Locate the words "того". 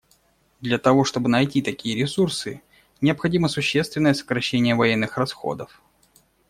0.79-1.03